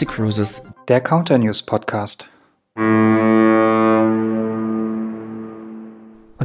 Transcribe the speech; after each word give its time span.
MSC 0.00 0.06
Cruises, 0.06 0.62
der 0.88 1.00
Counter 1.02 1.36
News 1.36 1.62
Podcast. 1.62 2.28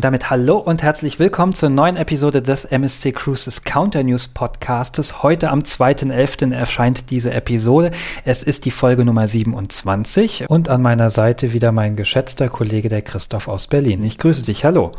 Damit 0.06 0.30
hallo 0.30 0.58
und 0.60 0.84
herzlich 0.84 1.18
willkommen 1.18 1.52
zur 1.52 1.72
neuen 1.72 1.98
Episode 1.98 2.44
des 2.44 2.64
MSC 2.66 3.12
Cruises 3.12 3.64
Counter 3.64 4.04
News 4.04 4.28
Podcastes. 4.28 5.24
Heute 5.24 5.50
am 5.50 5.62
2.11. 5.62 6.54
erscheint 6.54 7.10
diese 7.10 7.34
Episode. 7.34 7.90
Es 8.24 8.44
ist 8.44 8.66
die 8.66 8.72
Folge 8.72 9.04
Nummer 9.04 9.28
27 9.28 10.48
und 10.48 10.70
an 10.70 10.84
meiner 10.84 11.10
Seite 11.10 11.54
wieder 11.54 11.72
mein 11.72 11.96
geschätzter 11.96 12.50
Kollege 12.50 12.88
der 12.88 13.02
Christoph 13.02 13.48
aus 13.48 13.66
Berlin. 13.66 14.04
Ich 14.04 14.20
grüße 14.20 14.46
dich. 14.46 14.64
Hallo. 14.64 14.92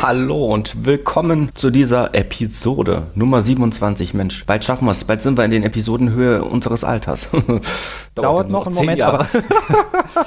Hallo 0.00 0.46
und 0.46 0.86
willkommen 0.86 1.50
zu 1.54 1.70
dieser 1.70 2.14
Episode 2.14 3.02
Nummer 3.14 3.42
27. 3.42 4.14
Mensch, 4.14 4.46
bald 4.46 4.64
schaffen 4.64 4.86
wir 4.86 4.92
es. 4.92 5.04
Bald 5.04 5.20
sind 5.20 5.36
wir 5.36 5.44
in 5.44 5.50
den 5.50 5.62
Episodenhöhe 5.62 6.42
unseres 6.42 6.84
Alters. 6.84 7.28
Dauert, 7.32 7.60
Dauert 8.14 8.50
noch 8.50 8.66
einen 8.66 8.76
Moment, 8.76 8.98
Jahre. 8.98 9.18
aber 9.18 9.28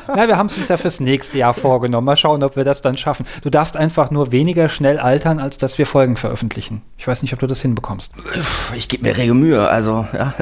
na, 0.15 0.27
wir 0.27 0.37
haben 0.37 0.47
es 0.47 0.57
uns 0.57 0.67
ja 0.67 0.77
fürs 0.77 0.99
nächste 0.99 1.37
Jahr 1.39 1.53
vorgenommen. 1.53 2.05
Mal 2.05 2.17
schauen, 2.17 2.43
ob 2.43 2.55
wir 2.55 2.65
das 2.65 2.81
dann 2.81 2.97
schaffen. 2.97 3.25
Du 3.41 3.49
darfst 3.49 3.77
einfach 3.77 4.11
nur 4.11 4.26
weniger 4.31 4.69
schnell 4.69 4.99
altern, 4.99 5.39
als 5.39 5.57
dass 5.57 5.77
wir 5.77 5.85
Folgen 5.85 6.17
veröffentlichen. 6.17 6.81
Ich 6.97 7.07
weiß 7.07 7.21
nicht, 7.21 7.33
ob 7.33 7.39
du 7.39 7.47
das 7.47 7.61
hinbekommst. 7.61 8.13
Ich 8.75 8.87
gebe 8.89 9.03
mir 9.03 9.15
rege 9.15 9.33
Mühe, 9.33 9.67
also 9.67 10.07
ja, 10.13 10.33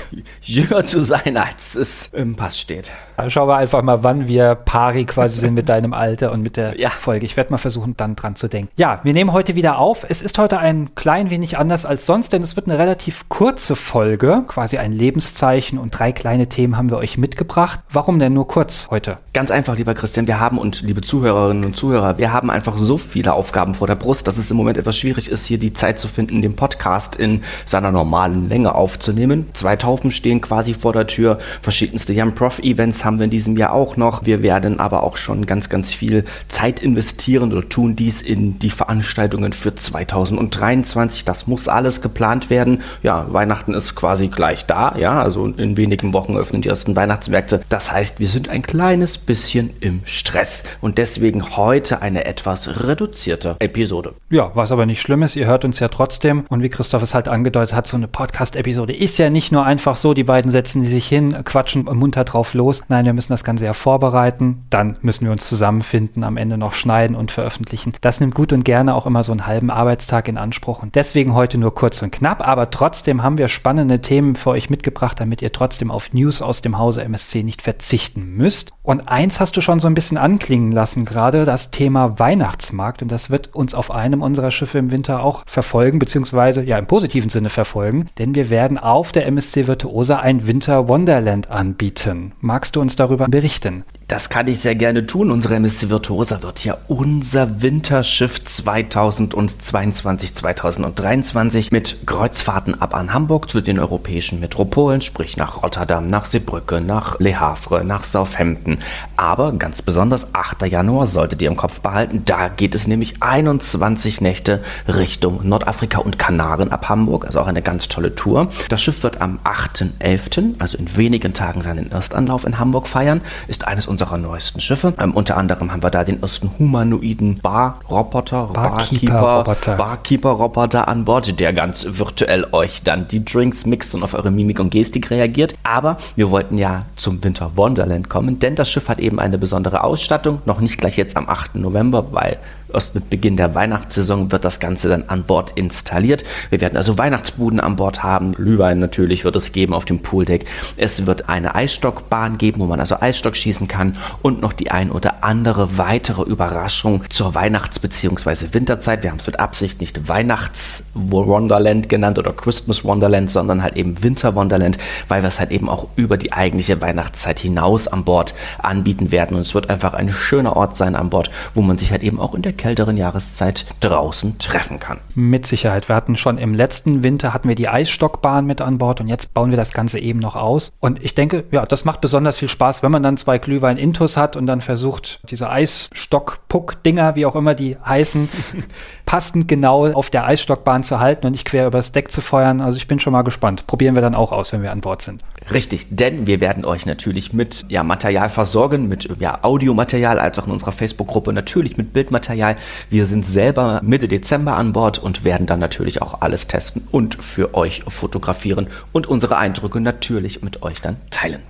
jünger 0.42 0.84
zu 0.84 1.00
sein, 1.00 1.36
als 1.36 1.74
es 1.74 2.08
im 2.08 2.36
Pass 2.36 2.60
steht. 2.60 2.90
Also 3.16 3.30
schauen 3.30 3.48
wir 3.48 3.56
einfach 3.56 3.82
mal, 3.82 4.02
wann 4.02 4.28
wir 4.28 4.54
pari 4.54 5.04
quasi 5.04 5.38
sind 5.38 5.54
mit 5.54 5.68
deinem 5.68 5.92
Alter 5.92 6.32
und 6.32 6.42
mit 6.42 6.56
der 6.56 6.78
ja. 6.78 6.90
Folge. 6.90 7.24
Ich 7.24 7.36
werde 7.36 7.50
mal 7.50 7.58
versuchen, 7.58 7.96
dann 7.96 8.16
dran 8.16 8.36
zu 8.36 8.48
denken. 8.48 8.70
Ja, 8.76 9.00
wir 9.02 9.12
nehmen 9.12 9.32
heute 9.32 9.54
wieder 9.54 9.78
auf. 9.78 10.04
Es 10.08 10.22
ist 10.22 10.38
heute 10.38 10.58
ein 10.58 10.94
klein 10.94 11.30
wenig 11.30 11.58
anders 11.58 11.84
als 11.84 12.06
sonst, 12.06 12.32
denn 12.32 12.42
es 12.42 12.56
wird 12.56 12.66
eine 12.66 12.78
relativ 12.78 13.28
kurze 13.28 13.76
Folge, 13.76 14.44
quasi 14.48 14.78
ein 14.78 14.92
Lebenszeichen 14.92 15.78
und 15.78 15.98
drei 15.98 16.12
kleine 16.12 16.48
Themen 16.48 16.76
haben 16.76 16.90
wir 16.90 16.98
euch 16.98 17.18
mitgebracht. 17.18 17.80
Warum 17.90 18.18
denn 18.18 18.32
nur 18.32 18.46
kurz 18.46 18.88
heute? 18.90 19.18
Ganz 19.32 19.50
einfach, 19.50 19.76
lieber 19.76 19.94
Christian, 19.94 20.26
wir 20.26 20.40
haben 20.40 20.58
und 20.58 20.82
liebe 20.82 21.00
Zuhörerinnen 21.00 21.64
und 21.64 21.76
Zuhörer, 21.76 22.18
wir 22.18 22.32
haben 22.32 22.50
einfach 22.50 22.76
so 22.76 22.98
viel 22.98 23.28
viele 23.32 23.38
Aufgaben 23.38 23.74
vor 23.74 23.86
der 23.86 23.94
Brust, 23.94 24.26
dass 24.26 24.36
es 24.36 24.50
im 24.50 24.56
Moment 24.58 24.76
etwas 24.76 24.98
schwierig 24.98 25.30
ist, 25.30 25.46
hier 25.46 25.58
die 25.58 25.72
Zeit 25.72 25.98
zu 25.98 26.06
finden, 26.06 26.42
den 26.42 26.54
Podcast 26.54 27.16
in 27.16 27.42
seiner 27.66 27.90
normalen 27.90 28.48
Länge 28.48 28.74
aufzunehmen. 28.74 29.46
Zwei 29.54 29.76
Taufen 29.76 30.10
stehen 30.10 30.40
quasi 30.40 30.74
vor 30.74 30.92
der 30.92 31.06
Tür. 31.06 31.38
Verschiedenste 31.62 32.12
Young 32.14 32.34
Prof 32.34 32.58
Events 32.58 33.04
haben 33.04 33.18
wir 33.18 33.24
in 33.24 33.30
diesem 33.30 33.56
Jahr 33.56 33.72
auch 33.72 33.96
noch. 33.96 34.26
Wir 34.26 34.42
werden 34.42 34.80
aber 34.80 35.02
auch 35.02 35.16
schon 35.16 35.46
ganz, 35.46 35.70
ganz 35.70 35.94
viel 35.94 36.24
Zeit 36.48 36.80
investieren 36.80 37.52
oder 37.52 37.66
tun 37.66 37.96
dies 37.96 38.20
in 38.20 38.58
die 38.58 38.70
Veranstaltungen 38.70 39.52
für 39.52 39.74
2023. 39.74 41.24
Das 41.24 41.46
muss 41.46 41.68
alles 41.68 42.02
geplant 42.02 42.50
werden. 42.50 42.82
Ja, 43.02 43.32
Weihnachten 43.32 43.72
ist 43.72 43.94
quasi 43.94 44.28
gleich 44.28 44.66
da. 44.66 44.94
Ja, 44.98 45.22
also 45.22 45.46
in 45.46 45.76
wenigen 45.78 46.12
Wochen 46.12 46.36
öffnen 46.36 46.60
die 46.60 46.68
ersten 46.68 46.96
Weihnachtsmärkte. 46.96 47.62
Das 47.70 47.92
heißt, 47.92 48.20
wir 48.20 48.28
sind 48.28 48.50
ein 48.50 48.62
kleines 48.62 49.16
bisschen 49.16 49.70
im 49.80 50.02
Stress 50.04 50.64
und 50.80 50.98
deswegen 50.98 51.56
heute 51.56 52.02
eine 52.02 52.26
etwas 52.26 52.82
reduzierte 52.82 53.11
reduzierte 53.12 53.56
Episode. 53.58 54.14
Ja, 54.30 54.50
was 54.54 54.72
aber 54.72 54.86
nicht 54.86 55.02
schlimm 55.02 55.22
ist, 55.22 55.36
ihr 55.36 55.46
hört 55.46 55.64
uns 55.66 55.78
ja 55.80 55.88
trotzdem. 55.88 56.44
Und 56.48 56.62
wie 56.62 56.70
Christoph 56.70 57.02
es 57.02 57.14
halt 57.14 57.28
angedeutet 57.28 57.74
hat, 57.74 57.86
so 57.86 57.96
eine 57.96 58.08
Podcast-Episode 58.08 58.94
ist 58.94 59.18
ja 59.18 59.28
nicht 59.28 59.52
nur 59.52 59.64
einfach 59.64 59.96
so, 59.96 60.14
die 60.14 60.24
beiden 60.24 60.50
setzen 60.50 60.82
sich 60.82 61.06
hin, 61.06 61.44
quatschen 61.44 61.84
munter 61.84 62.24
drauf 62.24 62.54
los. 62.54 62.82
Nein, 62.88 63.04
wir 63.04 63.12
müssen 63.12 63.32
das 63.32 63.44
Ganze 63.44 63.66
ja 63.66 63.74
vorbereiten. 63.74 64.64
Dann 64.70 64.96
müssen 65.02 65.26
wir 65.26 65.32
uns 65.32 65.46
zusammenfinden, 65.46 66.24
am 66.24 66.38
Ende 66.38 66.56
noch 66.56 66.72
schneiden 66.72 67.14
und 67.14 67.30
veröffentlichen. 67.30 67.92
Das 68.00 68.20
nimmt 68.20 68.34
gut 68.34 68.52
und 68.52 68.64
gerne 68.64 68.94
auch 68.94 69.06
immer 69.06 69.22
so 69.22 69.32
einen 69.32 69.46
halben 69.46 69.70
Arbeitstag 69.70 70.28
in 70.28 70.38
Anspruch. 70.38 70.82
Und 70.82 70.94
deswegen 70.94 71.34
heute 71.34 71.58
nur 71.58 71.74
kurz 71.74 72.00
und 72.00 72.12
knapp. 72.12 72.46
Aber 72.46 72.70
trotzdem 72.70 73.22
haben 73.22 73.36
wir 73.36 73.48
spannende 73.48 74.00
Themen 74.00 74.36
für 74.36 74.50
euch 74.50 74.70
mitgebracht, 74.70 75.20
damit 75.20 75.42
ihr 75.42 75.52
trotzdem 75.52 75.90
auf 75.90 76.14
News 76.14 76.40
aus 76.40 76.62
dem 76.62 76.78
Hause 76.78 77.04
MSC 77.04 77.42
nicht 77.42 77.60
verzichten 77.60 78.36
müsst. 78.36 78.72
Und 78.82 79.08
eins 79.08 79.38
hast 79.38 79.56
du 79.56 79.60
schon 79.60 79.80
so 79.80 79.86
ein 79.86 79.94
bisschen 79.94 80.16
anklingen 80.16 80.72
lassen, 80.72 81.04
gerade 81.04 81.44
das 81.44 81.70
Thema 81.70 82.18
Weihnachtsmarkt. 82.18 83.01
Und 83.02 83.12
das 83.12 83.30
wird 83.30 83.54
uns 83.54 83.74
auf 83.74 83.90
einem 83.90 84.22
unserer 84.22 84.50
Schiffe 84.50 84.78
im 84.78 84.90
Winter 84.90 85.22
auch 85.22 85.42
verfolgen, 85.46 85.98
beziehungsweise 85.98 86.62
ja 86.62 86.78
im 86.78 86.86
positiven 86.86 87.28
Sinne 87.28 87.48
verfolgen, 87.48 88.08
denn 88.18 88.34
wir 88.34 88.48
werden 88.48 88.78
auf 88.78 89.12
der 89.12 89.26
MSC 89.26 89.66
Virtuosa 89.66 90.20
ein 90.20 90.46
Winter 90.46 90.88
Wonderland 90.88 91.50
anbieten. 91.50 92.32
Magst 92.40 92.76
du 92.76 92.80
uns 92.80 92.96
darüber 92.96 93.28
berichten? 93.28 93.84
Das 94.12 94.28
kann 94.28 94.46
ich 94.46 94.58
sehr 94.58 94.74
gerne 94.74 95.06
tun. 95.06 95.30
Unsere 95.30 95.54
MSC 95.54 95.88
Virtuosa 95.88 96.42
wird 96.42 96.66
ja 96.66 96.76
unser 96.86 97.62
Winterschiff 97.62 98.44
2022, 98.44 100.34
2023 100.34 101.72
mit 101.72 102.06
Kreuzfahrten 102.06 102.78
ab 102.78 102.94
an 102.94 103.14
Hamburg 103.14 103.48
zu 103.48 103.62
den 103.62 103.78
europäischen 103.78 104.38
Metropolen, 104.38 105.00
sprich 105.00 105.38
nach 105.38 105.62
Rotterdam, 105.62 106.08
nach 106.08 106.26
Seebrücke, 106.26 106.82
nach 106.82 107.18
Le 107.20 107.40
Havre, 107.40 107.86
nach 107.86 108.04
Southampton. 108.04 108.80
Aber 109.16 109.52
ganz 109.52 109.80
besonders 109.80 110.34
8. 110.34 110.66
Januar 110.66 111.06
solltet 111.06 111.40
ihr 111.40 111.48
im 111.48 111.56
Kopf 111.56 111.80
behalten, 111.80 112.20
da 112.26 112.48
geht 112.48 112.74
es 112.74 112.86
nämlich 112.86 113.22
21 113.22 114.20
Nächte 114.20 114.62
Richtung 114.88 115.48
Nordafrika 115.48 116.00
und 116.00 116.18
Kanaren 116.18 116.70
ab 116.70 116.90
Hamburg, 116.90 117.24
also 117.24 117.40
auch 117.40 117.46
eine 117.46 117.62
ganz 117.62 117.88
tolle 117.88 118.14
Tour. 118.14 118.48
Das 118.68 118.82
Schiff 118.82 119.04
wird 119.04 119.22
am 119.22 119.38
8.11., 119.44 120.56
also 120.58 120.76
in 120.76 120.98
wenigen 120.98 121.32
Tagen 121.32 121.62
seinen 121.62 121.90
Erstanlauf 121.90 122.44
in 122.44 122.58
Hamburg 122.58 122.88
feiern, 122.88 123.22
ist 123.48 123.66
eines 123.66 123.86
unserer 123.86 124.01
unserer 124.02 124.18
neuesten 124.18 124.60
Schiffe. 124.60 124.94
Ähm, 124.98 125.14
unter 125.14 125.36
anderem 125.36 125.72
haben 125.72 125.82
wir 125.82 125.90
da 125.90 126.02
den 126.02 126.20
ersten 126.20 126.50
humanoiden 126.58 127.38
Bar-Roboter, 127.40 128.50
Barkeeper-Roboter 128.52 129.76
Barkeeper 129.76 130.88
an 130.88 131.04
Bord, 131.04 131.38
der 131.38 131.52
ganz 131.52 131.86
virtuell 131.88 132.46
euch 132.50 132.82
dann 132.82 133.06
die 133.06 133.24
Drinks 133.24 133.64
mixt 133.64 133.94
und 133.94 134.02
auf 134.02 134.14
eure 134.14 134.32
Mimik 134.32 134.58
und 134.58 134.70
Gestik 134.70 135.10
reagiert. 135.10 135.54
Aber 135.62 135.98
wir 136.16 136.30
wollten 136.30 136.58
ja 136.58 136.86
zum 136.96 137.22
Winter 137.22 137.52
Wonderland 137.54 138.08
kommen, 138.08 138.40
denn 138.40 138.56
das 138.56 138.70
Schiff 138.70 138.88
hat 138.88 138.98
eben 138.98 139.20
eine 139.20 139.38
besondere 139.38 139.84
Ausstattung. 139.84 140.42
Noch 140.46 140.60
nicht 140.60 140.78
gleich 140.78 140.96
jetzt 140.96 141.16
am 141.16 141.28
8. 141.28 141.54
November, 141.56 142.06
weil 142.12 142.38
Erst 142.72 142.94
mit 142.94 143.10
Beginn 143.10 143.36
der 143.36 143.54
Weihnachtssaison 143.54 144.32
wird 144.32 144.44
das 144.44 144.60
Ganze 144.60 144.88
dann 144.88 145.04
an 145.08 145.24
Bord 145.24 145.52
installiert. 145.56 146.24
Wir 146.50 146.60
werden 146.60 146.76
also 146.76 146.98
Weihnachtsbuden 146.98 147.60
an 147.60 147.76
Bord 147.76 148.02
haben. 148.02 148.32
Glühwein 148.32 148.78
natürlich 148.78 149.24
wird 149.24 149.36
es 149.36 149.52
geben 149.52 149.74
auf 149.74 149.84
dem 149.84 150.00
Pooldeck. 150.00 150.46
Es 150.76 151.06
wird 151.06 151.28
eine 151.28 151.54
Eisstockbahn 151.54 152.38
geben, 152.38 152.60
wo 152.60 152.66
man 152.66 152.80
also 152.80 153.00
Eisstock 153.00 153.36
schießen 153.36 153.68
kann 153.68 153.96
und 154.22 154.40
noch 154.40 154.52
die 154.52 154.70
ein 154.70 154.90
oder 154.90 155.22
andere 155.24 155.78
weitere 155.78 156.22
Überraschung 156.22 157.04
zur 157.10 157.34
Weihnachts- 157.34 157.78
bzw. 157.78 158.52
Winterzeit. 158.52 159.02
Wir 159.02 159.10
haben 159.10 159.18
es 159.18 159.26
mit 159.26 159.40
Absicht 159.40 159.80
nicht 159.80 160.08
Weihnachts-Wonderland 160.08 161.88
genannt 161.88 162.18
oder 162.18 162.32
Christmas 162.32 162.84
Wonderland, 162.84 163.30
sondern 163.30 163.62
halt 163.62 163.76
eben 163.76 164.02
Winter 164.02 164.34
Wonderland, 164.34 164.78
weil 165.08 165.22
wir 165.22 165.28
es 165.28 165.40
halt 165.40 165.50
eben 165.50 165.68
auch 165.68 165.88
über 165.96 166.16
die 166.16 166.32
eigentliche 166.32 166.80
Weihnachtszeit 166.80 167.40
hinaus 167.40 167.88
an 167.88 168.04
Bord 168.04 168.34
anbieten 168.62 169.10
werden. 169.12 169.36
Und 169.36 169.42
es 169.42 169.54
wird 169.54 169.70
einfach 169.70 169.94
ein 169.94 170.12
schöner 170.12 170.56
Ort 170.56 170.76
sein 170.76 170.96
an 170.96 171.10
Bord, 171.10 171.30
wo 171.54 171.62
man 171.62 171.78
sich 171.78 171.92
halt 171.92 172.02
eben 172.02 172.20
auch 172.20 172.34
in 172.34 172.42
der 172.42 172.52
kälteren 172.62 172.96
Jahreszeit 172.96 173.66
draußen 173.80 174.38
treffen 174.38 174.78
kann. 174.78 174.98
Mit 175.16 175.46
Sicherheit. 175.46 175.88
Wir 175.88 175.96
hatten 175.96 176.16
schon 176.16 176.38
im 176.38 176.54
letzten 176.54 177.02
Winter 177.02 177.34
hatten 177.34 177.48
wir 177.48 177.56
die 177.56 177.68
Eisstockbahn 177.68 178.46
mit 178.46 178.60
an 178.60 178.78
Bord 178.78 179.00
und 179.00 179.08
jetzt 179.08 179.34
bauen 179.34 179.50
wir 179.50 179.56
das 179.56 179.74
Ganze 179.74 179.98
eben 179.98 180.20
noch 180.20 180.36
aus. 180.36 180.70
Und 180.78 181.02
ich 181.02 181.16
denke, 181.16 181.42
ja, 181.50 181.66
das 181.66 181.84
macht 181.84 182.00
besonders 182.00 182.38
viel 182.38 182.48
Spaß, 182.48 182.84
wenn 182.84 182.92
man 182.92 183.02
dann 183.02 183.16
zwei 183.16 183.38
Glühwein-Intus 183.38 184.16
hat 184.16 184.36
und 184.36 184.46
dann 184.46 184.60
versucht, 184.60 185.18
diese 185.28 185.50
Eisstock-Puck-Dinger, 185.50 187.16
wie 187.16 187.26
auch 187.26 187.34
immer 187.34 187.56
die 187.56 187.76
heißen, 187.84 188.28
passend 189.06 189.48
genau 189.48 189.92
auf 189.92 190.10
der 190.10 190.24
Eisstockbahn 190.26 190.84
zu 190.84 191.00
halten 191.00 191.26
und 191.26 191.32
nicht 191.32 191.46
quer 191.46 191.66
übers 191.66 191.90
Deck 191.90 192.12
zu 192.12 192.20
feuern. 192.20 192.60
Also 192.60 192.76
ich 192.76 192.86
bin 192.86 193.00
schon 193.00 193.12
mal 193.12 193.22
gespannt. 193.22 193.66
Probieren 193.66 193.96
wir 193.96 194.02
dann 194.02 194.14
auch 194.14 194.30
aus, 194.30 194.52
wenn 194.52 194.62
wir 194.62 194.70
an 194.70 194.82
Bord 194.82 195.02
sind. 195.02 195.24
Richtig, 195.50 195.86
denn 195.90 196.26
wir 196.26 196.40
werden 196.40 196.64
euch 196.64 196.86
natürlich 196.86 197.32
mit 197.32 197.64
ja, 197.68 197.82
Material 197.82 198.28
versorgen, 198.28 198.88
mit 198.88 199.08
ja, 199.20 199.38
Audiomaterial, 199.42 200.18
als 200.18 200.38
auch 200.38 200.46
in 200.46 200.52
unserer 200.52 200.72
Facebook-Gruppe 200.72 201.32
natürlich 201.32 201.76
mit 201.76 201.92
Bildmaterial. 201.92 202.56
Wir 202.90 203.06
sind 203.06 203.26
selber 203.26 203.80
Mitte 203.82 204.08
Dezember 204.08 204.56
an 204.56 204.72
Bord 204.72 204.98
und 204.98 205.24
werden 205.24 205.46
dann 205.46 205.60
natürlich 205.60 206.02
auch 206.02 206.20
alles 206.20 206.46
testen 206.46 206.82
und 206.90 207.14
für 207.14 207.54
euch 207.54 207.82
fotografieren 207.88 208.68
und 208.92 209.06
unsere 209.06 209.36
Eindrücke 209.36 209.80
natürlich 209.80 210.42
mit 210.42 210.62
euch 210.62 210.80
dann 210.80 210.96
teilen. 211.10 211.42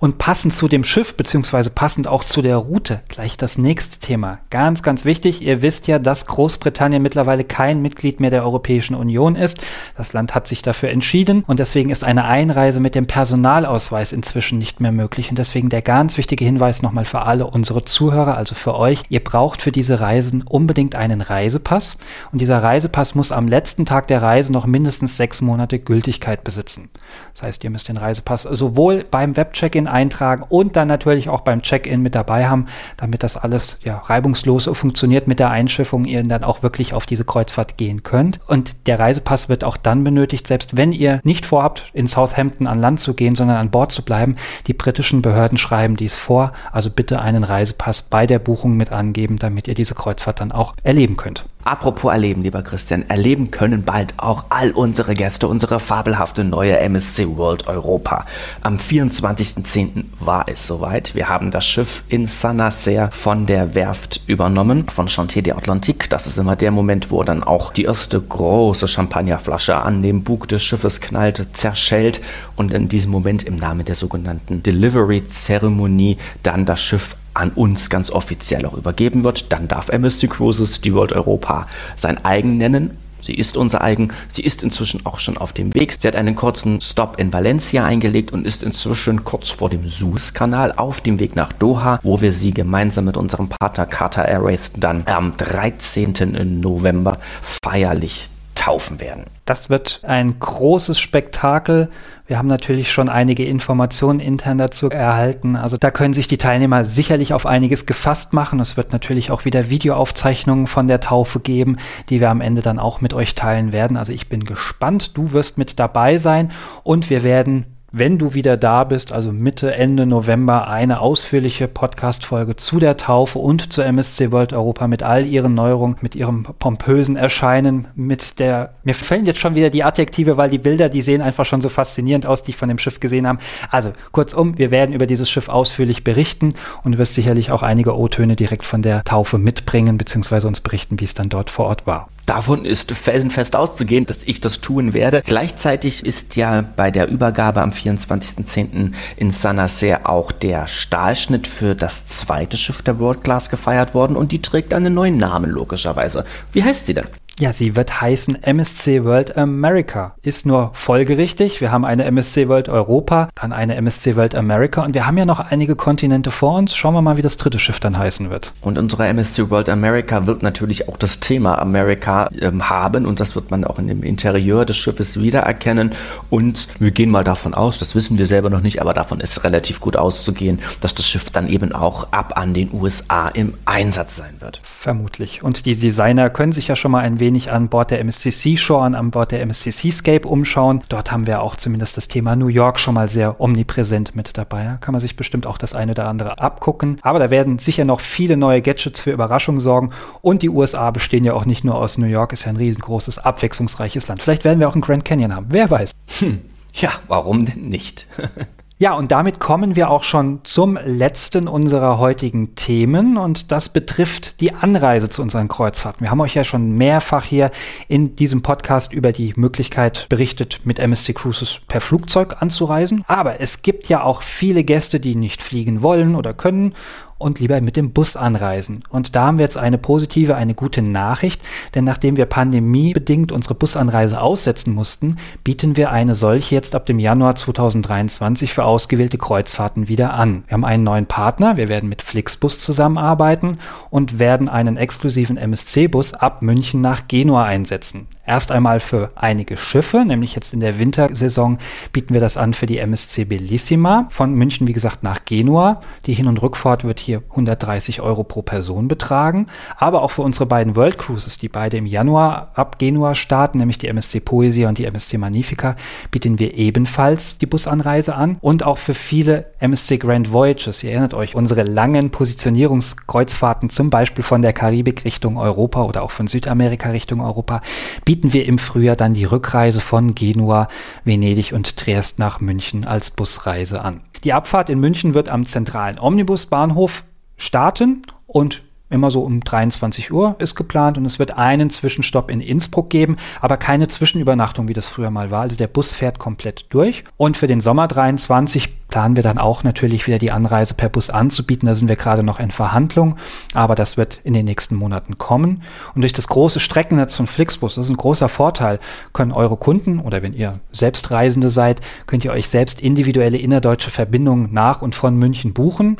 Und 0.00 0.18
passend 0.18 0.54
zu 0.54 0.68
dem 0.68 0.84
Schiff, 0.84 1.16
beziehungsweise 1.16 1.70
passend 1.70 2.06
auch 2.06 2.24
zu 2.24 2.42
der 2.42 2.56
Route, 2.56 3.00
gleich 3.08 3.36
das 3.36 3.58
nächste 3.58 3.98
Thema. 3.98 4.38
Ganz, 4.50 4.82
ganz 4.82 5.04
wichtig, 5.04 5.42
ihr 5.42 5.62
wisst 5.62 5.88
ja, 5.88 5.98
dass 5.98 6.26
Großbritannien 6.26 7.02
mittlerweile 7.02 7.42
kein 7.42 7.82
Mitglied 7.82 8.20
mehr 8.20 8.30
der 8.30 8.44
Europäischen 8.44 8.94
Union 8.94 9.34
ist. 9.34 9.58
Das 9.96 10.12
Land 10.12 10.34
hat 10.34 10.46
sich 10.46 10.62
dafür 10.62 10.90
entschieden 10.90 11.42
und 11.46 11.58
deswegen 11.58 11.90
ist 11.90 12.04
eine 12.04 12.24
Einreise 12.24 12.78
mit 12.78 12.94
dem 12.94 13.06
Personalausweis 13.06 14.12
inzwischen 14.12 14.58
nicht 14.58 14.80
mehr 14.80 14.92
möglich. 14.92 15.30
Und 15.30 15.38
deswegen 15.38 15.68
der 15.68 15.82
ganz 15.82 16.16
wichtige 16.16 16.44
Hinweis 16.44 16.82
nochmal 16.82 17.04
für 17.04 17.22
alle 17.22 17.46
unsere 17.46 17.84
Zuhörer, 17.84 18.36
also 18.36 18.54
für 18.54 18.76
euch, 18.76 19.02
ihr 19.08 19.22
braucht 19.22 19.62
für 19.62 19.72
diese 19.72 20.00
Reisen 20.00 20.42
unbedingt 20.42 20.94
einen 20.94 21.20
Reisepass. 21.20 21.96
Und 22.30 22.40
dieser 22.40 22.62
Reisepass 22.62 23.16
muss 23.16 23.32
am 23.32 23.48
letzten 23.48 23.84
Tag 23.84 24.06
der 24.06 24.22
Reise 24.22 24.52
noch 24.52 24.66
mindestens 24.66 25.16
sechs 25.16 25.40
Monate 25.40 25.80
Gültigkeit 25.80 26.44
besitzen. 26.44 26.90
Das 27.34 27.42
heißt, 27.42 27.64
ihr 27.64 27.70
müsst 27.70 27.88
den 27.88 27.96
Reisepass 27.96 28.42
sowohl 28.42 29.04
beim 29.10 29.36
Web 29.36 29.47
Web-Check-In 29.48 29.88
eintragen 29.88 30.44
und 30.48 30.76
dann 30.76 30.88
natürlich 30.88 31.28
auch 31.28 31.40
beim 31.40 31.62
Check-In 31.62 32.02
mit 32.02 32.14
dabei 32.14 32.48
haben, 32.48 32.66
damit 32.96 33.22
das 33.22 33.36
alles 33.36 33.80
ja, 33.82 33.96
reibungslos 33.96 34.68
funktioniert 34.72 35.26
mit 35.26 35.38
der 35.38 35.50
Einschiffung, 35.50 36.04
ihr 36.04 36.22
dann 36.22 36.44
auch 36.44 36.62
wirklich 36.62 36.92
auf 36.92 37.06
diese 37.06 37.24
Kreuzfahrt 37.24 37.76
gehen 37.76 38.02
könnt. 38.02 38.40
Und 38.46 38.74
der 38.86 38.98
Reisepass 38.98 39.48
wird 39.48 39.64
auch 39.64 39.76
dann 39.76 40.04
benötigt, 40.04 40.46
selbst 40.46 40.76
wenn 40.76 40.92
ihr 40.92 41.20
nicht 41.24 41.46
vorhabt, 41.46 41.90
in 41.94 42.06
Southampton 42.06 42.66
an 42.66 42.80
Land 42.80 43.00
zu 43.00 43.14
gehen, 43.14 43.34
sondern 43.34 43.56
an 43.56 43.70
Bord 43.70 43.92
zu 43.92 44.04
bleiben. 44.04 44.36
Die 44.66 44.74
britischen 44.74 45.22
Behörden 45.22 45.58
schreiben 45.58 45.96
dies 45.96 46.16
vor. 46.16 46.52
Also 46.72 46.90
bitte 46.90 47.20
einen 47.20 47.44
Reisepass 47.44 48.02
bei 48.02 48.26
der 48.26 48.38
Buchung 48.38 48.76
mit 48.76 48.92
angeben, 48.92 49.38
damit 49.38 49.68
ihr 49.68 49.74
diese 49.74 49.94
Kreuzfahrt 49.94 50.40
dann 50.40 50.52
auch 50.52 50.74
erleben 50.82 51.16
könnt. 51.16 51.44
Apropos 51.68 52.10
erleben, 52.10 52.42
lieber 52.42 52.62
Christian, 52.62 53.04
erleben 53.10 53.50
können 53.50 53.82
bald 53.82 54.14
auch 54.16 54.46
all 54.48 54.70
unsere 54.70 55.14
Gäste 55.14 55.46
unsere 55.48 55.80
fabelhafte 55.80 56.42
neue 56.42 56.78
MSC 56.78 57.36
World 57.36 57.66
Europa. 57.68 58.24
Am 58.62 58.78
24.10. 58.78 60.04
war 60.18 60.46
es 60.48 60.66
soweit. 60.66 61.14
Wir 61.14 61.28
haben 61.28 61.50
das 61.50 61.66
Schiff 61.66 62.04
in 62.08 62.26
Saint-Nazaire 62.26 63.10
von 63.12 63.44
der 63.44 63.74
Werft 63.74 64.22
übernommen, 64.26 64.88
von 64.88 65.10
Chantier 65.10 65.42
de 65.42 65.52
Atlantique. 65.52 66.08
Das 66.08 66.26
ist 66.26 66.38
immer 66.38 66.56
der 66.56 66.70
Moment, 66.70 67.10
wo 67.10 67.22
dann 67.22 67.44
auch 67.44 67.70
die 67.70 67.84
erste 67.84 68.18
große 68.18 68.88
Champagnerflasche 68.88 69.76
an 69.76 70.02
dem 70.02 70.22
Bug 70.22 70.48
des 70.48 70.62
Schiffes 70.62 71.02
knallt, 71.02 71.48
zerschellt 71.52 72.22
und 72.56 72.72
in 72.72 72.88
diesem 72.88 73.10
Moment 73.10 73.42
im 73.42 73.56
Namen 73.56 73.84
der 73.84 73.94
sogenannten 73.94 74.62
Delivery-Zeremonie 74.62 76.16
dann 76.42 76.64
das 76.64 76.80
Schiff 76.80 77.14
an 77.38 77.50
uns 77.50 77.88
ganz 77.90 78.10
offiziell 78.10 78.66
auch 78.66 78.74
übergeben 78.74 79.24
wird. 79.24 79.52
Dann 79.52 79.68
darf 79.68 79.88
MSC 79.88 80.28
Cruises 80.28 80.80
die 80.80 80.94
World 80.94 81.12
Europa 81.12 81.66
sein 81.96 82.24
eigen 82.24 82.58
nennen. 82.58 82.90
Sie 83.20 83.34
ist 83.34 83.56
unser 83.56 83.82
eigen. 83.82 84.12
Sie 84.28 84.42
ist 84.42 84.62
inzwischen 84.62 85.04
auch 85.04 85.18
schon 85.18 85.36
auf 85.36 85.52
dem 85.52 85.74
Weg. 85.74 85.96
Sie 85.98 86.06
hat 86.06 86.16
einen 86.16 86.36
kurzen 86.36 86.80
Stop 86.80 87.18
in 87.18 87.32
Valencia 87.32 87.84
eingelegt 87.84 88.32
und 88.32 88.46
ist 88.46 88.62
inzwischen 88.62 89.24
kurz 89.24 89.50
vor 89.50 89.70
dem 89.70 89.88
Suezkanal 89.88 90.72
auf 90.72 91.00
dem 91.00 91.18
Weg 91.18 91.34
nach 91.34 91.52
Doha, 91.52 92.00
wo 92.02 92.20
wir 92.20 92.32
sie 92.32 92.52
gemeinsam 92.52 93.06
mit 93.06 93.16
unserem 93.16 93.48
Partner 93.48 93.86
Qatar 93.86 94.28
Airways 94.28 94.72
dann 94.76 95.04
am 95.06 95.36
13. 95.36 96.60
November 96.60 97.18
feierlich 97.42 98.30
taufen 98.58 99.00
werden. 99.00 99.24
Das 99.44 99.70
wird 99.70 100.00
ein 100.02 100.40
großes 100.40 100.98
Spektakel. 100.98 101.88
Wir 102.26 102.38
haben 102.38 102.48
natürlich 102.48 102.90
schon 102.90 103.08
einige 103.08 103.44
Informationen 103.44 104.18
intern 104.18 104.58
dazu 104.58 104.90
erhalten. 104.90 105.54
Also 105.54 105.76
da 105.76 105.92
können 105.92 106.12
sich 106.12 106.26
die 106.26 106.38
Teilnehmer 106.38 106.84
sicherlich 106.84 107.32
auf 107.32 107.46
einiges 107.46 107.86
gefasst 107.86 108.32
machen. 108.32 108.58
Es 108.58 108.76
wird 108.76 108.92
natürlich 108.92 109.30
auch 109.30 109.44
wieder 109.44 109.70
Videoaufzeichnungen 109.70 110.66
von 110.66 110.88
der 110.88 110.98
Taufe 110.98 111.38
geben, 111.38 111.76
die 112.10 112.20
wir 112.20 112.30
am 112.30 112.40
Ende 112.40 112.60
dann 112.60 112.80
auch 112.80 113.00
mit 113.00 113.14
euch 113.14 113.36
teilen 113.36 113.72
werden. 113.72 113.96
Also 113.96 114.12
ich 114.12 114.28
bin 114.28 114.42
gespannt. 114.44 115.16
Du 115.16 115.32
wirst 115.32 115.56
mit 115.56 115.78
dabei 115.78 116.18
sein 116.18 116.50
und 116.82 117.10
wir 117.10 117.22
werden 117.22 117.77
wenn 117.90 118.18
du 118.18 118.34
wieder 118.34 118.58
da 118.58 118.84
bist, 118.84 119.12
also 119.12 119.32
Mitte, 119.32 119.74
Ende 119.74 120.04
November, 120.04 120.68
eine 120.68 121.00
ausführliche 121.00 121.68
Podcast-Folge 121.68 122.56
zu 122.56 122.78
der 122.78 122.98
Taufe 122.98 123.38
und 123.38 123.72
zur 123.72 123.86
MSC 123.86 124.30
World 124.30 124.52
Europa 124.52 124.86
mit 124.88 125.02
all 125.02 125.24
ihren 125.24 125.54
Neuerungen, 125.54 125.96
mit 126.02 126.14
ihrem 126.14 126.42
pompösen 126.42 127.16
Erscheinen, 127.16 127.88
mit 127.94 128.40
der, 128.40 128.74
mir 128.84 128.94
fällen 128.94 129.24
jetzt 129.24 129.40
schon 129.40 129.54
wieder 129.54 129.70
die 129.70 129.84
Adjektive, 129.84 130.36
weil 130.36 130.50
die 130.50 130.58
Bilder, 130.58 130.90
die 130.90 131.00
sehen 131.00 131.22
einfach 131.22 131.46
schon 131.46 131.62
so 131.62 131.70
faszinierend 131.70 132.26
aus, 132.26 132.42
die 132.42 132.50
ich 132.50 132.56
von 132.56 132.68
dem 132.68 132.78
Schiff 132.78 133.00
gesehen 133.00 133.26
haben. 133.26 133.38
Also, 133.70 133.92
kurzum, 134.12 134.58
wir 134.58 134.70
werden 134.70 134.94
über 134.94 135.06
dieses 135.06 135.30
Schiff 135.30 135.48
ausführlich 135.48 136.04
berichten 136.04 136.52
und 136.84 136.92
du 136.92 136.98
wirst 136.98 137.14
sicherlich 137.14 137.50
auch 137.52 137.62
einige 137.62 137.96
O-Töne 137.96 138.36
direkt 138.36 138.66
von 138.66 138.82
der 138.82 139.02
Taufe 139.04 139.38
mitbringen, 139.38 139.96
beziehungsweise 139.96 140.46
uns 140.46 140.60
berichten, 140.60 141.00
wie 141.00 141.04
es 141.04 141.14
dann 141.14 141.30
dort 141.30 141.48
vor 141.48 141.66
Ort 141.66 141.86
war. 141.86 142.08
Davon 142.28 142.66
ist 142.66 142.92
felsenfest 142.92 143.56
auszugehen, 143.56 144.04
dass 144.04 144.22
ich 144.22 144.42
das 144.42 144.60
tun 144.60 144.92
werde. 144.92 145.22
Gleichzeitig 145.24 146.04
ist 146.04 146.36
ja 146.36 146.62
bei 146.76 146.90
der 146.90 147.08
Übergabe 147.08 147.62
am 147.62 147.70
24.10. 147.70 148.92
in 149.16 149.30
Sanasser 149.30 150.00
auch 150.04 150.30
der 150.30 150.66
Stahlschnitt 150.66 151.46
für 151.46 151.74
das 151.74 152.04
zweite 152.04 152.58
Schiff 152.58 152.82
der 152.82 152.98
World 152.98 153.24
Class 153.24 153.48
gefeiert 153.48 153.94
worden 153.94 154.14
und 154.14 154.30
die 154.30 154.42
trägt 154.42 154.74
einen 154.74 154.92
neuen 154.92 155.16
Namen 155.16 155.50
logischerweise. 155.50 156.26
Wie 156.52 156.62
heißt 156.62 156.86
sie 156.86 156.92
denn? 156.92 157.06
Ja, 157.40 157.52
sie 157.52 157.76
wird 157.76 158.00
heißen 158.00 158.42
MSC 158.42 159.04
World 159.04 159.36
America. 159.36 160.16
Ist 160.22 160.44
nur 160.44 160.72
folgerichtig. 160.74 161.60
Wir 161.60 161.70
haben 161.70 161.84
eine 161.84 162.02
MSC 162.04 162.48
World 162.48 162.68
Europa, 162.68 163.28
dann 163.36 163.52
eine 163.52 163.76
MSC 163.76 164.16
World 164.16 164.34
America 164.34 164.82
und 164.82 164.92
wir 164.92 165.06
haben 165.06 165.16
ja 165.16 165.24
noch 165.24 165.38
einige 165.38 165.76
Kontinente 165.76 166.32
vor 166.32 166.54
uns. 166.54 166.74
Schauen 166.74 166.94
wir 166.94 167.02
mal, 167.02 167.16
wie 167.16 167.22
das 167.22 167.36
dritte 167.36 167.60
Schiff 167.60 167.78
dann 167.78 167.96
heißen 167.96 168.28
wird. 168.30 168.54
Und 168.60 168.76
unsere 168.76 169.06
MSC 169.06 169.50
World 169.50 169.68
America 169.68 170.26
wird 170.26 170.42
natürlich 170.42 170.88
auch 170.88 170.96
das 170.96 171.20
Thema 171.20 171.62
America 171.62 172.28
ähm, 172.40 172.68
haben 172.70 173.06
und 173.06 173.20
das 173.20 173.36
wird 173.36 173.52
man 173.52 173.62
auch 173.62 173.78
in 173.78 173.86
dem 173.86 174.02
Interieur 174.02 174.64
des 174.64 174.76
Schiffes 174.76 175.20
wiedererkennen. 175.20 175.92
Und 176.30 176.66
wir 176.80 176.90
gehen 176.90 177.10
mal 177.10 177.22
davon 177.22 177.54
aus, 177.54 177.78
das 177.78 177.94
wissen 177.94 178.18
wir 178.18 178.26
selber 178.26 178.50
noch 178.50 178.62
nicht, 178.62 178.80
aber 178.80 178.94
davon 178.94 179.20
ist 179.20 179.44
relativ 179.44 179.78
gut 179.78 179.96
auszugehen, 179.96 180.58
dass 180.80 180.92
das 180.92 181.08
Schiff 181.08 181.30
dann 181.30 181.48
eben 181.48 181.70
auch 181.70 182.10
ab 182.10 182.32
an 182.34 182.52
den 182.52 182.70
USA 182.72 183.28
im 183.28 183.54
Einsatz 183.64 184.16
sein 184.16 184.34
wird. 184.40 184.60
Vermutlich. 184.64 185.44
Und 185.44 185.66
die 185.66 185.76
Designer 185.76 186.30
können 186.30 186.50
sich 186.50 186.66
ja 186.66 186.74
schon 186.74 186.90
mal 186.90 187.02
ein 187.02 187.20
wenig 187.20 187.27
wenig 187.28 187.52
an 187.52 187.68
Bord 187.68 187.90
der 187.90 188.00
MSC 188.00 188.56
Shore 188.56 188.86
und 188.86 188.94
an 188.94 189.10
Bord 189.10 189.32
der 189.32 189.42
MSC 189.42 189.70
Seascape 189.70 190.26
umschauen. 190.26 190.82
Dort 190.88 191.12
haben 191.12 191.26
wir 191.26 191.42
auch 191.42 191.56
zumindest 191.56 191.98
das 191.98 192.08
Thema 192.08 192.36
New 192.36 192.46
York 192.46 192.80
schon 192.80 192.94
mal 192.94 193.06
sehr 193.06 193.38
omnipräsent 193.38 194.16
mit 194.16 194.38
dabei. 194.38 194.64
Da 194.64 194.76
kann 194.78 194.92
man 194.92 195.00
sich 195.00 195.14
bestimmt 195.14 195.46
auch 195.46 195.58
das 195.58 195.74
eine 195.74 195.92
oder 195.92 196.06
andere 196.06 196.38
abgucken. 196.38 196.96
Aber 197.02 197.18
da 197.18 197.28
werden 197.28 197.58
sicher 197.58 197.84
noch 197.84 198.00
viele 198.00 198.38
neue 198.38 198.62
Gadgets 198.62 199.02
für 199.02 199.10
Überraschungen 199.10 199.60
sorgen. 199.60 199.90
Und 200.22 200.40
die 200.40 200.48
USA 200.48 200.90
bestehen 200.90 201.24
ja 201.24 201.34
auch 201.34 201.44
nicht 201.44 201.64
nur 201.64 201.74
aus 201.74 201.98
New 201.98 202.06
York, 202.06 202.32
ist 202.32 202.44
ja 202.44 202.50
ein 202.50 202.56
riesengroßes, 202.56 203.18
abwechslungsreiches 203.18 204.08
Land. 204.08 204.22
Vielleicht 204.22 204.44
werden 204.44 204.58
wir 204.58 204.68
auch 204.68 204.74
einen 204.74 204.80
Grand 204.80 205.04
Canyon 205.04 205.34
haben. 205.34 205.48
Wer 205.50 205.70
weiß. 205.70 205.90
Hm. 206.20 206.40
Ja, 206.72 206.92
warum 207.08 207.44
denn 207.44 207.68
nicht? 207.68 208.06
Ja, 208.80 208.94
und 208.94 209.10
damit 209.10 209.40
kommen 209.40 209.74
wir 209.74 209.90
auch 209.90 210.04
schon 210.04 210.38
zum 210.44 210.78
letzten 210.84 211.48
unserer 211.48 211.98
heutigen 211.98 212.54
Themen 212.54 213.16
und 213.16 213.50
das 213.50 213.70
betrifft 213.70 214.40
die 214.40 214.54
Anreise 214.54 215.08
zu 215.08 215.20
unseren 215.20 215.48
Kreuzfahrten. 215.48 216.02
Wir 216.02 216.12
haben 216.12 216.20
euch 216.20 216.36
ja 216.36 216.44
schon 216.44 216.76
mehrfach 216.76 217.24
hier 217.24 217.50
in 217.88 218.14
diesem 218.14 218.42
Podcast 218.42 218.92
über 218.92 219.10
die 219.10 219.32
Möglichkeit 219.34 220.06
berichtet, 220.08 220.60
mit 220.62 220.78
MSC 220.78 221.12
Cruises 221.12 221.60
per 221.66 221.80
Flugzeug 221.80 222.36
anzureisen. 222.38 223.04
Aber 223.08 223.40
es 223.40 223.62
gibt 223.62 223.88
ja 223.88 224.04
auch 224.04 224.22
viele 224.22 224.62
Gäste, 224.62 225.00
die 225.00 225.16
nicht 225.16 225.42
fliegen 225.42 225.82
wollen 225.82 226.14
oder 226.14 226.32
können 226.32 226.74
und 227.18 227.40
lieber 227.40 227.60
mit 227.60 227.76
dem 227.76 227.92
Bus 227.92 228.16
anreisen. 228.16 228.82
Und 228.88 229.16
da 229.16 229.26
haben 229.26 229.38
wir 229.38 229.44
jetzt 229.44 229.56
eine 229.56 229.76
positive, 229.76 230.36
eine 230.36 230.54
gute 230.54 230.82
Nachricht, 230.82 231.42
denn 231.74 231.84
nachdem 231.84 232.16
wir 232.16 232.26
pandemiebedingt 232.26 233.32
unsere 233.32 233.54
Busanreise 233.54 234.20
aussetzen 234.20 234.74
mussten, 234.74 235.16
bieten 235.44 235.76
wir 235.76 235.90
eine 235.90 236.14
solche 236.14 236.54
jetzt 236.54 236.74
ab 236.74 236.86
dem 236.86 236.98
Januar 236.98 237.34
2023 237.34 238.52
für 238.52 238.64
ausgewählte 238.64 239.18
Kreuzfahrten 239.18 239.88
wieder 239.88 240.14
an. 240.14 240.44
Wir 240.46 240.54
haben 240.54 240.64
einen 240.64 240.84
neuen 240.84 241.06
Partner, 241.06 241.56
wir 241.56 241.68
werden 241.68 241.88
mit 241.88 242.02
Flixbus 242.02 242.60
zusammenarbeiten 242.60 243.58
und 243.90 244.18
werden 244.18 244.48
einen 244.48 244.76
exklusiven 244.76 245.36
MSC-Bus 245.36 246.14
ab 246.14 246.42
München 246.42 246.80
nach 246.80 247.08
Genua 247.08 247.44
einsetzen. 247.44 248.06
Erst 248.28 248.52
einmal 248.52 248.80
für 248.80 249.10
einige 249.14 249.56
Schiffe, 249.56 250.04
nämlich 250.04 250.34
jetzt 250.34 250.52
in 250.52 250.60
der 250.60 250.78
Wintersaison 250.78 251.56
bieten 251.94 252.12
wir 252.12 252.20
das 252.20 252.36
an 252.36 252.52
für 252.52 252.66
die 252.66 252.76
MSC 252.76 253.24
Bellissima 253.24 254.06
von 254.10 254.34
München, 254.34 254.68
wie 254.68 254.74
gesagt, 254.74 255.02
nach 255.02 255.24
Genua. 255.24 255.80
Die 256.04 256.12
Hin- 256.12 256.26
und 256.26 256.42
Rückfahrt 256.42 256.84
wird 256.84 257.00
hier 257.00 257.22
130 257.30 258.02
Euro 258.02 258.24
pro 258.24 258.42
Person 258.42 258.86
betragen. 258.86 259.46
Aber 259.78 260.02
auch 260.02 260.10
für 260.10 260.20
unsere 260.20 260.44
beiden 260.44 260.76
World 260.76 260.98
Cruises, 260.98 261.38
die 261.38 261.48
beide 261.48 261.78
im 261.78 261.86
Januar 261.86 262.52
ab 262.54 262.78
Genua 262.78 263.14
starten, 263.14 263.56
nämlich 263.56 263.78
die 263.78 263.86
MSC 263.86 264.20
Poesia 264.20 264.68
und 264.68 264.76
die 264.76 264.84
MSC 264.84 265.16
Magnifica, 265.16 265.74
bieten 266.10 266.38
wir 266.38 266.54
ebenfalls 266.54 267.38
die 267.38 267.46
Busanreise 267.46 268.14
an. 268.14 268.36
Und 268.42 268.62
auch 268.62 268.76
für 268.76 268.92
viele 268.92 269.46
MSC 269.58 269.96
Grand 269.96 270.34
Voyages, 270.34 270.84
ihr 270.84 270.90
erinnert 270.90 271.14
euch, 271.14 271.34
unsere 271.34 271.62
langen 271.62 272.10
Positionierungskreuzfahrten, 272.10 273.70
zum 273.70 273.88
Beispiel 273.88 274.22
von 274.22 274.42
der 274.42 274.52
Karibik 274.52 275.06
Richtung 275.06 275.38
Europa 275.38 275.84
oder 275.84 276.02
auch 276.02 276.10
von 276.10 276.26
Südamerika 276.26 276.90
Richtung 276.90 277.22
Europa, 277.22 277.62
bieten 278.04 278.17
bieten 278.18 278.32
wir 278.32 278.46
im 278.46 278.58
Frühjahr 278.58 278.96
dann 278.96 279.14
die 279.14 279.26
Rückreise 279.26 279.80
von 279.80 280.12
Genua, 280.12 280.66
Venedig 281.04 281.52
und 281.52 281.76
Triest 281.76 282.18
nach 282.18 282.40
München 282.40 282.84
als 282.84 283.12
Busreise 283.12 283.80
an. 283.82 284.00
Die 284.24 284.32
Abfahrt 284.32 284.70
in 284.70 284.80
München 284.80 285.14
wird 285.14 285.28
am 285.28 285.46
zentralen 285.46 286.00
Omnibusbahnhof 286.00 287.04
starten 287.36 288.02
und 288.26 288.64
Immer 288.90 289.10
so 289.10 289.20
um 289.20 289.40
23 289.40 290.12
Uhr 290.12 290.36
ist 290.38 290.54
geplant 290.54 290.96
und 290.96 291.04
es 291.04 291.18
wird 291.18 291.36
einen 291.36 291.68
Zwischenstopp 291.68 292.30
in 292.30 292.40
Innsbruck 292.40 292.88
geben, 292.88 293.18
aber 293.40 293.58
keine 293.58 293.86
Zwischenübernachtung, 293.86 294.68
wie 294.68 294.72
das 294.72 294.88
früher 294.88 295.10
mal 295.10 295.30
war. 295.30 295.42
Also 295.42 295.58
der 295.58 295.66
Bus 295.66 295.92
fährt 295.92 296.18
komplett 296.18 296.64
durch. 296.70 297.04
Und 297.18 297.36
für 297.36 297.46
den 297.46 297.60
Sommer 297.60 297.86
23 297.86 298.88
planen 298.88 299.16
wir 299.16 299.22
dann 299.22 299.36
auch 299.36 299.62
natürlich 299.62 300.06
wieder 300.06 300.18
die 300.18 300.30
Anreise 300.30 300.72
per 300.72 300.88
Bus 300.88 301.10
anzubieten. 301.10 301.66
Da 301.66 301.74
sind 301.74 301.88
wir 301.88 301.96
gerade 301.96 302.22
noch 302.22 302.40
in 302.40 302.50
Verhandlung, 302.50 303.16
aber 303.52 303.74
das 303.74 303.98
wird 303.98 304.20
in 304.24 304.32
den 304.32 304.46
nächsten 304.46 304.74
Monaten 304.74 305.18
kommen. 305.18 305.62
Und 305.94 306.00
durch 306.00 306.14
das 306.14 306.26
große 306.28 306.58
Streckennetz 306.58 307.14
von 307.14 307.26
Flixbus, 307.26 307.74
das 307.74 307.86
ist 307.86 307.90
ein 307.90 307.98
großer 307.98 308.30
Vorteil, 308.30 308.80
können 309.12 309.32
eure 309.32 309.58
Kunden 309.58 309.98
oder 309.98 310.22
wenn 310.22 310.32
ihr 310.32 310.60
selbst 310.72 311.10
Reisende 311.10 311.50
seid, 311.50 311.82
könnt 312.06 312.24
ihr 312.24 312.32
euch 312.32 312.48
selbst 312.48 312.80
individuelle 312.80 313.36
innerdeutsche 313.36 313.90
Verbindungen 313.90 314.48
nach 314.52 314.80
und 314.80 314.94
von 314.94 315.14
München 315.14 315.52
buchen 315.52 315.98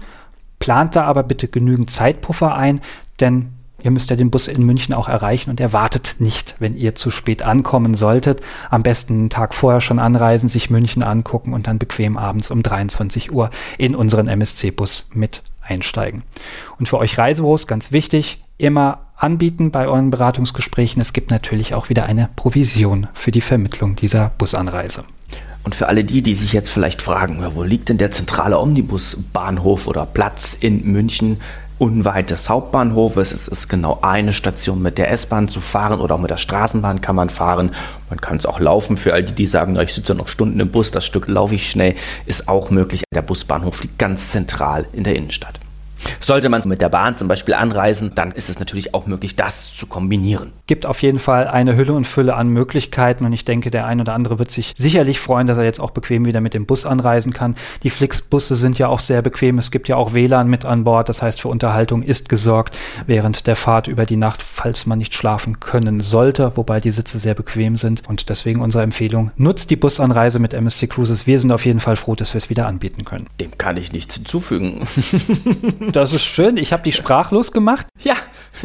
Plant 0.59 0.97
da 0.97 1.05
aber 1.05 1.23
bitte 1.23 1.49
genügend 1.49 1.91
Zeitpuffer 1.91 2.55
ein, 2.55 2.81
denn 3.21 3.53
Ihr 3.81 3.93
müsst 3.93 4.11
ja 4.11 4.17
den 4.17 4.31
Bus 4.31 4.49
in 4.49 4.65
München 4.65 4.93
auch 4.93 5.09
erreichen 5.09 5.51
und 5.51 5.61
er 5.61 5.73
wartet 5.73 6.17
nicht, 6.19 6.57
wenn 6.59 6.77
ihr 6.77 6.97
zu 6.97 7.13
spät 7.13 7.43
ankommen 7.43 7.95
solltet. 7.95 8.41
Am 8.71 8.83
besten 8.83 9.15
einen 9.15 9.31
Tag 9.31 9.55
vorher 9.55 9.81
schon 9.81 10.01
anreisen, 10.01 10.49
sich 10.49 10.69
München 10.69 11.05
angucken 11.05 11.53
und 11.53 11.69
dann 11.69 11.79
bequem 11.79 12.17
abends 12.17 12.51
um 12.51 12.65
23 12.65 13.31
Uhr 13.31 13.51
in 13.79 13.95
unseren 13.95 14.27
MSC-Bus 14.27 15.11
mit 15.15 15.43
einsteigen. 15.63 16.25
Und 16.81 16.89
für 16.89 16.99
euch 16.99 17.19
Reisebüros 17.19 17.69
ganz 17.69 17.93
wichtig, 17.93 18.43
immer 18.57 19.07
anbieten 19.17 19.71
bei 19.71 19.87
euren 19.87 20.11
Beratungsgesprächen. 20.11 21.01
Es 21.01 21.13
gibt 21.13 21.31
natürlich 21.31 21.75
auch 21.75 21.89
wieder 21.89 22.05
eine 22.05 22.31
Provision 22.35 23.07
für 23.15 23.31
die 23.31 23.41
Vermittlung 23.41 23.95
dieser 23.95 24.33
Busanreise. 24.39 25.05
Und 25.65 25.75
für 25.75 25.89
alle 25.89 26.05
die, 26.05 26.23
die 26.23 26.35
sich 26.35 26.53
jetzt 26.53 26.71
vielleicht 26.71 27.03
fragen, 27.03 27.45
wo 27.55 27.63
liegt 27.63 27.89
denn 27.89 27.99
der 27.99 28.11
zentrale 28.11 28.59
Omnibusbahnhof 28.59 29.87
oder 29.87 30.07
Platz 30.07 30.57
in 30.59 30.85
München? 30.85 31.39
unweit 31.79 32.31
des 32.31 32.49
Hauptbahnhofes. 32.49 33.33
Es 33.33 33.49
ist 33.49 33.69
genau 33.69 34.01
eine 34.03 34.33
Station 34.33 34.83
mit 34.83 34.99
der 34.99 35.11
S-Bahn 35.11 35.49
zu 35.49 35.61
fahren 35.61 36.01
oder 36.01 36.17
auch 36.17 36.21
mit 36.21 36.31
der 36.31 36.37
Straßenbahn 36.37 37.01
kann 37.01 37.17
man 37.17 37.31
fahren. 37.31 37.71
Man 38.11 38.21
kann 38.21 38.37
es 38.37 38.47
auch 38.47 38.61
laufen. 38.61 38.97
Für 38.97 39.15
all 39.15 39.23
die, 39.23 39.35
die 39.35 39.47
sagen, 39.47 39.79
ich 39.79 39.95
sitze 39.95 40.15
noch 40.15 40.29
Stunden 40.29 40.61
im 40.61 40.71
Bus, 40.71 40.91
das 40.91 41.07
Stück 41.07 41.29
laufe 41.29 41.55
ich 41.55 41.71
schnell, 41.71 41.95
ist 42.27 42.49
auch 42.49 42.71
möglich. 42.71 43.05
Der 43.15 43.23
Busbahnhof 43.23 43.83
liegt 43.83 43.99
ganz 43.99 44.33
zentral 44.33 44.87
in 44.93 45.05
der 45.05 45.17
Innenstadt. 45.17 45.61
Sollte 46.21 46.49
man 46.49 46.63
mit 46.67 46.81
der 46.81 46.89
Bahn 46.89 47.17
zum 47.17 47.29
Beispiel 47.29 47.55
anreisen, 47.55 48.13
dann 48.15 48.33
ist 48.33 48.51
es 48.51 48.59
natürlich 48.59 48.95
auch 48.95 49.07
möglich, 49.07 49.37
das 49.37 49.75
zu 49.75 49.87
kombinieren. 49.87 50.53
Gibt 50.67 50.87
auf 50.87 51.03
jeden 51.03 51.19
Fall 51.19 51.49
eine 51.49 51.77
Hülle 51.77 51.93
und 51.93 52.07
Fülle 52.07 52.35
an 52.35 52.49
Möglichkeiten 52.49 53.25
und 53.25 53.33
ich 53.33 53.45
denke, 53.45 53.71
der 53.71 53.87
ein 53.87 54.01
oder 54.01 54.15
andere 54.15 54.39
wird 54.39 54.51
sich 54.51 54.75
sicherlich 54.77 55.21
freuen, 55.21 55.47
dass 55.47 55.59
er 55.59 55.65
jetzt 55.65 55.81
auch 55.81 55.91
bequem 55.91 56.25
wieder 56.25 56.41
mit 56.41 56.55
dem 56.55 56.67
Bus 56.67 56.85
anreisen 56.87 57.33
kann. 57.33 57.57
Die 57.83 57.91
Flixbusse 57.91 58.57
sind 58.57 58.79
ja 58.79 58.89
auch 58.89 59.01
sehr 59.01 59.23
bequem. 59.23 59.59
Es 59.59 59.71
gibt 59.71 59.89
ja 59.89 59.97
auch 59.97 60.13
WLAN 60.13 60.49
mit 60.49 60.65
an 60.65 60.85
Bord, 60.85 61.09
das 61.09 61.23
heißt 61.23 61.41
für 61.41 61.49
Unterhaltung 61.49 62.03
ist 62.03 62.29
gesorgt 62.29 62.77
während 63.07 63.47
der 63.47 63.57
Fahrt 63.57 63.89
über 63.89 64.07
die 64.07 64.17
Nacht, 64.17 64.43
falls 64.59 64.87
man 64.87 64.99
nicht 64.99 65.15
schlafen 65.15 65.61
können 65.61 66.01
sollte, 66.01 66.57
wobei 66.57 66.81
die 66.81 66.91
Sitze 66.91 67.21
sehr 67.21 67.35
bequem 67.35 67.77
sind 67.77 68.09
und 68.09 68.29
deswegen 68.29 68.61
unsere 68.61 68.83
Empfehlung, 68.83 69.31
nutzt 69.37 69.71
die 69.71 69.77
Busanreise 69.77 70.41
mit 70.41 70.53
MSC 70.53 70.89
Cruises. 70.89 71.29
Wir 71.29 71.39
sind 71.39 71.53
auf 71.53 71.65
jeden 71.65 71.79
Fall 71.79 71.95
froh, 71.95 72.17
dass 72.17 72.35
wir 72.35 72.39
es 72.39 72.51
wieder 72.51 72.67
anbieten 72.67 73.05
können. 73.05 73.29
Dem 73.39 73.57
kann 73.57 73.77
ich 73.77 73.93
nichts 73.93 74.17
hinzufügen. 74.17 74.87
Das 75.93 76.13
ist 76.13 76.25
schön. 76.25 76.57
Ich 76.57 76.73
habe 76.73 76.83
die 76.83 76.93
sprachlos 76.93 77.53
gemacht. 77.53 77.87
Ja, 78.01 78.15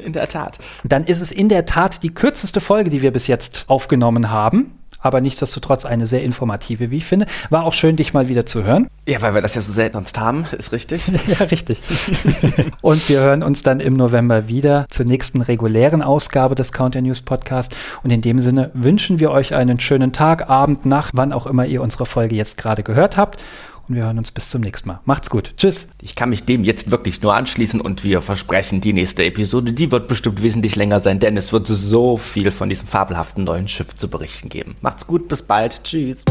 in 0.03 0.13
der 0.13 0.27
Tat. 0.27 0.57
Dann 0.83 1.03
ist 1.03 1.21
es 1.21 1.31
in 1.31 1.47
der 1.47 1.65
Tat 1.65 2.03
die 2.03 2.13
kürzeste 2.13 2.59
Folge, 2.59 2.89
die 2.89 3.01
wir 3.01 3.11
bis 3.11 3.27
jetzt 3.27 3.65
aufgenommen 3.67 4.29
haben. 4.29 4.71
Aber 5.03 5.21
nichtsdestotrotz 5.21 5.85
eine 5.85 6.07
sehr 6.07 6.23
informative, 6.23 6.89
wie 6.89 6.97
ich 6.97 7.05
finde. 7.05 7.27
War 7.49 7.65
auch 7.65 7.73
schön, 7.73 7.97
dich 7.97 8.13
mal 8.13 8.29
wieder 8.29 8.45
zu 8.45 8.63
hören. 8.63 8.87
Ja, 9.07 9.21
weil 9.21 9.35
wir 9.35 9.41
das 9.41 9.53
ja 9.53 9.61
so 9.61 9.71
selten 9.71 9.97
sonst 9.97 10.17
haben, 10.17 10.45
ist 10.57 10.71
richtig. 10.71 11.11
ja, 11.27 11.45
richtig. 11.45 11.77
und 12.81 13.07
wir 13.09 13.19
hören 13.19 13.43
uns 13.43 13.61
dann 13.61 13.81
im 13.81 13.95
November 13.95 14.47
wieder 14.47 14.85
zur 14.89 15.05
nächsten 15.05 15.41
regulären 15.41 16.01
Ausgabe 16.01 16.55
des 16.55 16.71
Counter 16.71 17.01
News 17.01 17.21
Podcast. 17.21 17.75
Und 18.01 18.11
in 18.11 18.21
dem 18.21 18.39
Sinne 18.39 18.71
wünschen 18.73 19.19
wir 19.19 19.31
euch 19.31 19.53
einen 19.53 19.79
schönen 19.79 20.13
Tag, 20.13 20.49
Abend, 20.49 20.85
Nacht, 20.85 21.11
wann 21.15 21.33
auch 21.33 21.45
immer 21.45 21.65
ihr 21.65 21.81
unsere 21.81 22.05
Folge 22.05 22.35
jetzt 22.35 22.57
gerade 22.57 22.81
gehört 22.81 23.17
habt 23.17 23.39
und 23.87 23.95
wir 23.95 24.03
hören 24.03 24.17
uns 24.17 24.31
bis 24.31 24.49
zum 24.49 24.61
nächsten 24.61 24.89
Mal. 24.89 24.99
Macht's 25.05 25.29
gut. 25.29 25.53
Tschüss. 25.57 25.89
Ich 26.01 26.15
kann 26.15 26.29
mich 26.29 26.43
dem 26.43 26.63
jetzt 26.63 26.91
wirklich 26.91 27.21
nur 27.21 27.35
anschließen 27.35 27.81
und 27.81 28.03
wir 28.03 28.21
versprechen, 28.21 28.81
die 28.81 28.93
nächste 28.93 29.23
Episode, 29.23 29.73
die 29.73 29.91
wird 29.91 30.07
bestimmt 30.07 30.41
wesentlich 30.41 30.75
länger 30.75 30.99
sein, 30.99 31.19
denn 31.19 31.37
es 31.37 31.53
wird 31.53 31.67
so 31.67 32.17
viel 32.17 32.51
von 32.51 32.69
diesem 32.69 32.87
fabelhaften 32.87 33.43
neuen 33.43 33.67
Schiff 33.67 33.95
zu 33.95 34.07
berichten 34.07 34.49
geben. 34.49 34.75
Macht's 34.81 35.07
gut, 35.07 35.27
bis 35.27 35.41
bald. 35.41 35.83
Tschüss. 35.83 36.23